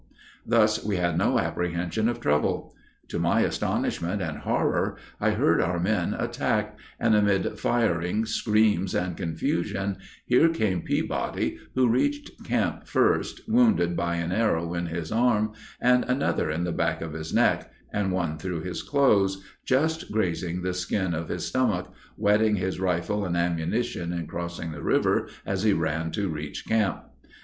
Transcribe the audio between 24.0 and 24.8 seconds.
in crossing